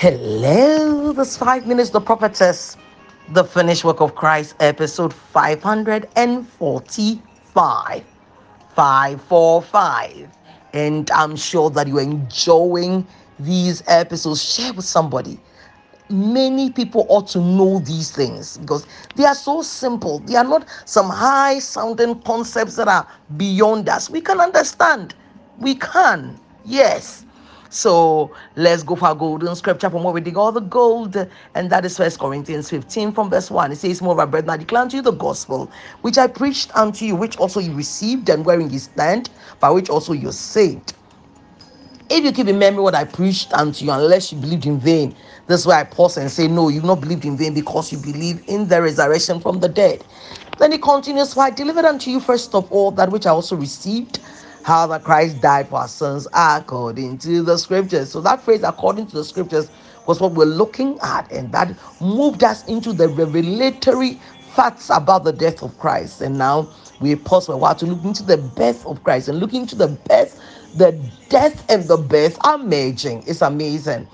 [0.00, 2.76] Hello, this five minutes, the prophetess,
[3.30, 8.04] the finished work of Christ, episode 545.
[8.76, 10.28] 545.
[10.72, 13.08] And I'm sure that you're enjoying
[13.40, 14.40] these episodes.
[14.40, 15.40] Share with somebody.
[16.08, 18.86] Many people ought to know these things because
[19.16, 20.20] they are so simple.
[20.20, 23.04] They are not some high sounding concepts that are
[23.36, 24.08] beyond us.
[24.08, 25.16] We can understand.
[25.58, 26.38] We can.
[26.64, 27.24] Yes.
[27.70, 31.16] So let's go for our golden scripture from where we dig all the gold,
[31.54, 33.72] and that is First Corinthians 15 from verse 1.
[33.72, 37.14] It says, Moreover, brethren, I declare unto you the gospel which I preached unto you,
[37.14, 40.94] which also you received, and wherein you stand, by which also you're saved.
[42.10, 45.14] If you keep in memory what I preached unto you, unless you believed in vain,
[45.46, 47.98] this is why I pause and say, No, you've not believed in vain because you
[47.98, 50.04] believe in the resurrection from the dead.
[50.58, 53.56] Then he continues, For I delivered unto you first of all that which I also
[53.56, 54.20] received
[54.68, 58.12] how that Christ died for our sins according to the scriptures.
[58.12, 59.70] So that phrase, according to the scriptures,
[60.06, 64.20] was what we're looking at, and that moved us into the revelatory
[64.54, 66.22] facts about the death of Christ.
[66.22, 66.70] And now
[67.00, 69.76] we pause for a while to look into the birth of Christ and looking into
[69.76, 70.40] the birth,
[70.76, 70.92] the
[71.30, 73.24] death and the birth are merging.
[73.26, 74.08] It's amazing.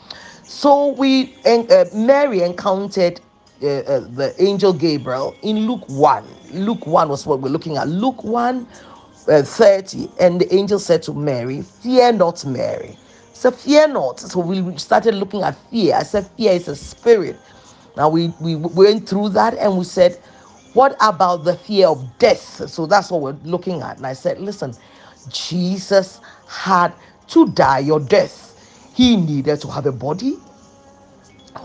[0.44, 3.20] So we uh, Mary encountered
[3.62, 6.24] uh, uh, the angel Gabriel in Luke 1.
[6.52, 7.88] Luke 1 was what we're looking at.
[7.88, 8.68] Luke 1
[9.28, 12.98] uh, 30, and the angel said to Mary, Fear not, Mary.
[13.32, 14.20] So fear not.
[14.20, 15.96] So we started looking at fear.
[15.96, 17.40] I said, Fear is a spirit.
[17.96, 20.20] Now we, we went through that and we said,
[20.74, 22.68] What about the fear of death?
[22.70, 23.98] So that's what we're looking at.
[23.98, 24.76] And I said, Listen,
[25.28, 26.94] Jesus had
[27.28, 28.54] to die your death.
[28.94, 30.40] He needed to have a body.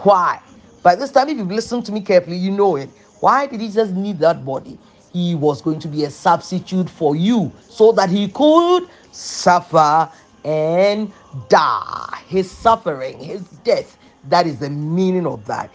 [0.04, 0.42] Why?
[0.84, 2.92] By this time, if you've listened to me carefully, you know it.
[3.20, 4.80] Why did he just need that body?
[5.14, 10.10] He was going to be a substitute for you so that he could suffer
[10.44, 11.12] and
[11.50, 12.22] die.
[12.28, 13.98] His suffering, his death,
[14.30, 15.72] that is the meaning of that.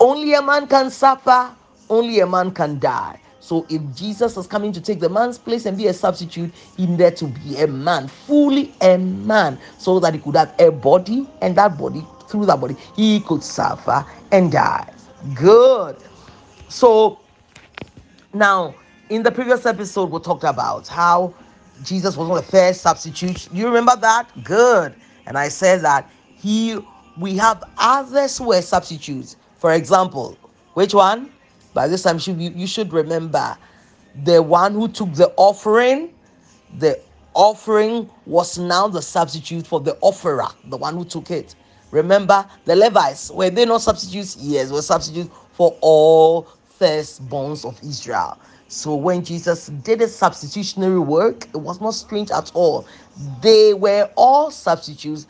[0.00, 1.54] Only a man can suffer,
[1.88, 3.20] only a man can die.
[3.40, 6.86] So if Jesus was coming to take the man's place and be a substitute, he
[6.86, 11.28] needed to be a man, fully a man, so that he could have a body,
[11.40, 14.92] and that body, through that body, he could suffer and die.
[15.34, 15.96] Good.
[16.68, 17.20] So
[18.32, 18.74] now,
[19.08, 21.34] in the previous episode, we talked about how
[21.82, 23.52] Jesus was not the first substitute.
[23.52, 24.28] You remember that?
[24.44, 24.94] Good.
[25.26, 26.78] And I said that he
[27.18, 29.36] we have others who were substitutes.
[29.56, 30.36] For example,
[30.74, 31.32] which one?
[31.72, 33.56] By this time, you should remember
[34.24, 36.12] the one who took the offering.
[36.78, 37.00] The
[37.34, 41.54] offering was now the substitute for the offerer, the one who took it.
[41.90, 44.36] Remember, the Levites were they not substitutes?
[44.40, 46.48] Yes, were substitutes for all
[46.80, 48.38] firstborns of Israel.
[48.68, 52.86] So when Jesus did a substitutionary work, it was not strange at all.
[53.42, 55.26] They were all substitutes,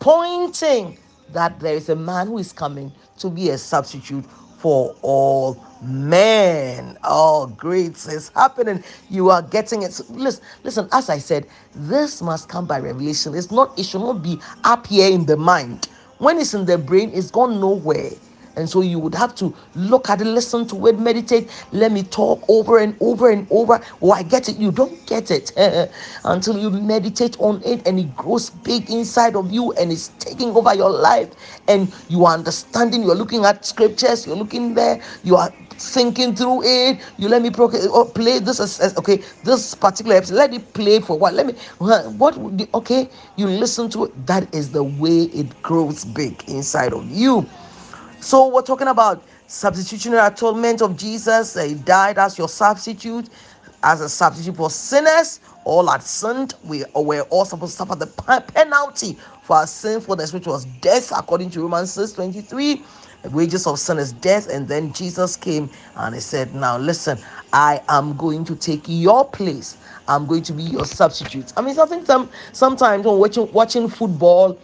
[0.00, 0.98] pointing
[1.32, 4.24] that there is a man who is coming to be a substitute
[4.58, 6.98] for all men.
[7.04, 8.84] Oh, great is happening.
[9.10, 10.00] You are getting it.
[10.10, 13.34] Listen, listen, as I said, this must come by revelation.
[13.34, 15.88] It's not, it should not be up here in the mind.
[16.18, 18.10] When it's in the brain, it's gone nowhere.
[18.56, 21.50] And so you would have to look at it, listen to it, meditate.
[21.72, 23.80] Let me talk over and over and over.
[24.02, 24.56] Oh, I get it.
[24.58, 25.52] You don't get it
[26.24, 30.50] until you meditate on it and it grows big inside of you and it's taking
[30.50, 31.30] over your life.
[31.68, 36.62] And you are understanding, you're looking at scriptures, you're looking there, you are thinking through
[36.64, 37.00] it.
[37.16, 40.34] You let me pro- oh, play this as, as, okay, this particular episode.
[40.36, 41.34] Let it play for what?
[41.34, 42.36] Let me what
[42.74, 44.26] okay, you listen to it.
[44.26, 47.48] That is the way it grows big inside of you.
[48.20, 51.60] So we're talking about substitutionary atonement of Jesus.
[51.60, 53.30] He died as your substitute,
[53.82, 55.40] as a substitute for sinners.
[55.64, 56.54] All had sinned.
[56.62, 58.06] We were all supposed to suffer the
[58.54, 62.84] penalty for our sinfulness, which was death, according to Romans 6 23.
[63.22, 64.48] The wages of sin is death.
[64.48, 67.18] And then Jesus came and he said, Now listen,
[67.52, 69.78] I am going to take your place.
[70.08, 71.52] I'm going to be your substitute.
[71.56, 74.58] I mean, think some sometimes when watching watching football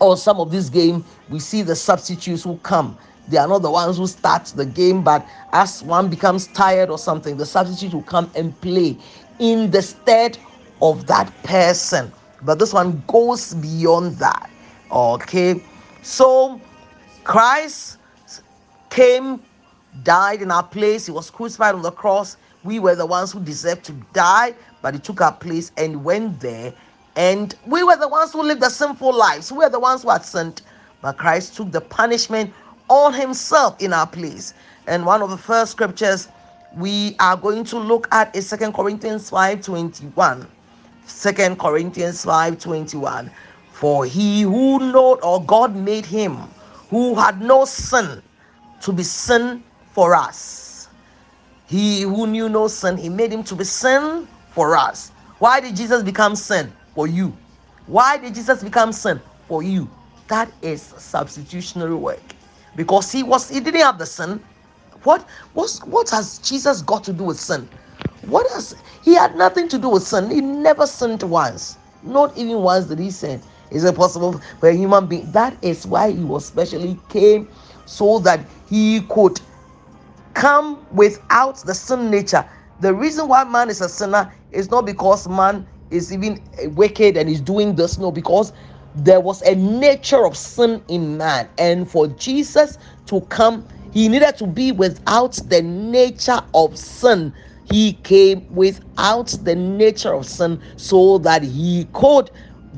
[0.00, 2.96] or some of this game, we see the substitutes who come.
[3.28, 6.98] They are not the ones who start the game, but as one becomes tired or
[6.98, 8.98] something, the substitute will come and play
[9.38, 10.38] in the stead
[10.82, 12.12] of that person.
[12.42, 14.50] But this one goes beyond that.
[14.90, 15.62] Okay,
[16.02, 16.60] so
[17.24, 17.98] Christ
[18.90, 19.40] came,
[20.02, 22.36] died in our place, he was crucified on the cross.
[22.62, 26.40] We were the ones who deserved to die, but he took our place and went
[26.40, 26.72] there
[27.16, 29.52] and we were the ones who lived the sinful lives.
[29.52, 30.62] We were the ones who had sinned.
[31.00, 32.52] But Christ took the punishment
[32.88, 34.54] on himself in our place.
[34.86, 36.28] And one of the first scriptures
[36.76, 40.48] we are going to look at is Second Corinthians 5 21.
[41.06, 43.30] 2 Corinthians 5 21.
[43.72, 46.36] For he who know or God made him
[46.90, 48.22] who had no sin
[48.80, 49.62] to be sin
[49.92, 50.88] for us.
[51.66, 55.10] He who knew no sin, he made him to be sin for us.
[55.38, 56.72] Why did Jesus become sin?
[56.94, 57.38] For you.
[57.86, 59.22] Why did Jesus become sin?
[59.48, 59.90] For you.
[60.28, 62.36] That is substitutionary work.
[62.76, 64.44] Because he was he didn't have the sin.
[65.04, 67.70] What what what has Jesus got to do with sin?
[68.22, 70.30] What has he had nothing to do with sin?
[70.30, 71.78] He never sinned once.
[72.02, 73.44] Not even once did he sin.
[73.70, 75.32] Is it possible for a human being?
[75.32, 77.50] That is why he was specially came
[77.86, 79.40] so that he could
[80.34, 82.48] come without the sin nature.
[82.80, 87.16] The reason why man is a sinner is not because man is even eh, wicked
[87.16, 88.52] and is doing this, no, because
[88.94, 94.36] there was a nature of sin in man, and for Jesus to come, he needed
[94.38, 97.34] to be without the nature of sin.
[97.64, 102.30] He came without the nature of sin so that he could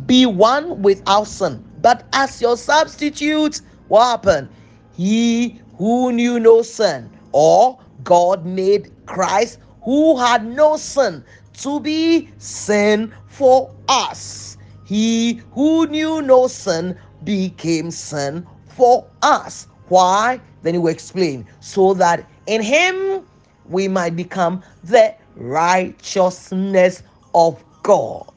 [0.06, 1.64] be one without sin.
[1.82, 4.50] But as your substitute, what happened?
[4.94, 11.24] He who knew no sin, or God made Christ who had no sin
[11.62, 14.56] to be sin for us.
[14.84, 19.66] He who knew no sin became sin for us.
[19.88, 20.40] Why?
[20.62, 21.46] Then he will explain.
[21.60, 23.22] So that in him
[23.68, 27.02] we might become the righteousness
[27.34, 28.30] of God.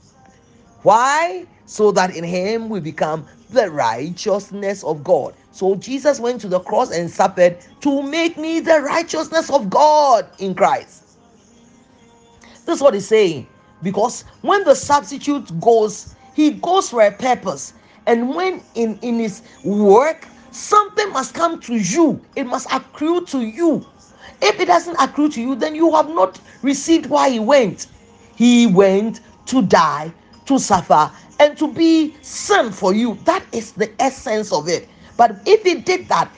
[0.83, 1.45] Why?
[1.65, 5.35] So that in him we become the righteousness of God.
[5.51, 10.27] So Jesus went to the cross and suffered to make me the righteousness of God
[10.39, 11.08] in Christ.
[12.69, 13.47] This is what he's saying.
[13.81, 17.73] Because when the substitute goes, he goes for a purpose.
[18.05, 23.41] And when in, in his work, something must come to you, it must accrue to
[23.41, 23.83] you.
[24.39, 27.87] If it doesn't accrue to you, then you have not received why he went.
[28.35, 30.13] He went to die
[30.45, 33.17] to suffer and to be sin for you.
[33.23, 34.87] That is the essence of it.
[35.17, 36.31] But if he did that,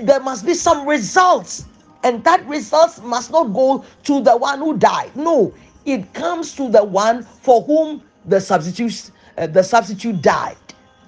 [0.00, 1.66] there must be some results.
[2.06, 5.10] And that result must not go to the one who died.
[5.16, 5.52] No,
[5.84, 10.56] it comes to the one for whom the substitute uh, the substitute died.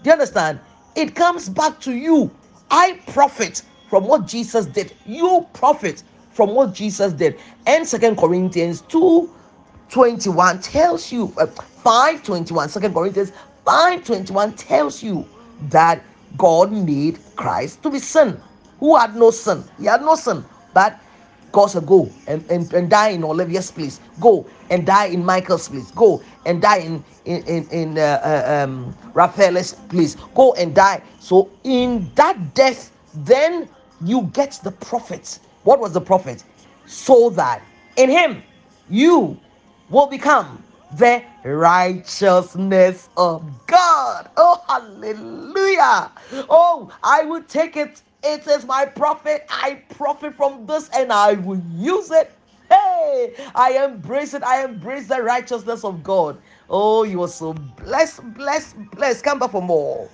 [0.03, 0.59] Do you understand?
[0.97, 2.33] It comes back to you.
[2.73, 4.93] I profit from what Jesus did.
[5.07, 6.03] You profit
[6.33, 7.39] from what Jesus did.
[7.69, 9.31] And Second Corinthians 2
[9.91, 13.33] 21 tells you uh, 521 second corinthians
[13.65, 15.27] 521 tells you
[15.71, 16.03] that
[16.37, 18.39] god made christ to be sin
[18.81, 20.45] who had no sin he had no sin
[20.79, 20.93] but
[21.53, 25.69] god said go and, and, and die in olivia's place go and die in michael's
[25.69, 30.75] place go and die in in in, in uh, uh, um, raphael's place go and
[30.75, 32.93] die so in that death
[33.33, 33.69] then
[34.05, 36.45] you get the profit what was the profit
[36.87, 37.61] so that
[37.97, 38.43] in him
[38.89, 39.37] you
[39.91, 40.63] will become
[40.97, 44.31] the righteousness of God.
[44.37, 46.13] Oh, hallelujah.
[46.51, 48.03] Oh, I will take it.
[48.23, 49.47] It is my profit.
[49.51, 52.33] I profit from this and I will use it.
[52.71, 54.43] Hey, I embrace it.
[54.45, 56.41] I embrace the righteousness of God.
[56.69, 59.25] Oh, you are so blessed, blessed, blessed.
[59.25, 60.11] Come back for more.